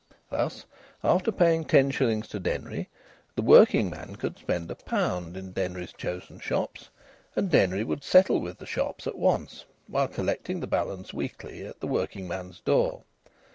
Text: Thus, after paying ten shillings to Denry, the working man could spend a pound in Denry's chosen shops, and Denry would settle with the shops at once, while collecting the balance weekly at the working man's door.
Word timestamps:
Thus, 0.31 0.65
after 1.03 1.31
paying 1.31 1.63
ten 1.63 1.91
shillings 1.91 2.27
to 2.29 2.39
Denry, 2.39 2.89
the 3.35 3.43
working 3.43 3.87
man 3.87 4.15
could 4.15 4.39
spend 4.39 4.71
a 4.71 4.75
pound 4.75 5.37
in 5.37 5.51
Denry's 5.51 5.93
chosen 5.93 6.39
shops, 6.39 6.89
and 7.35 7.51
Denry 7.51 7.83
would 7.83 8.03
settle 8.03 8.41
with 8.41 8.57
the 8.57 8.65
shops 8.65 9.05
at 9.05 9.13
once, 9.15 9.63
while 9.85 10.07
collecting 10.07 10.59
the 10.59 10.65
balance 10.65 11.13
weekly 11.13 11.63
at 11.67 11.81
the 11.81 11.87
working 11.87 12.27
man's 12.27 12.61
door. 12.61 13.03